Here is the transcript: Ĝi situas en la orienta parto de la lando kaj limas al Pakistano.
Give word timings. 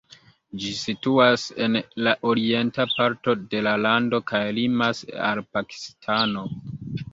Ĝi 0.61 0.69
situas 0.77 1.43
en 1.65 1.77
la 2.07 2.13
orienta 2.31 2.87
parto 2.95 3.37
de 3.53 3.63
la 3.69 3.75
lando 3.83 4.23
kaj 4.33 4.43
limas 4.61 5.05
al 5.29 5.45
Pakistano. 5.59 6.49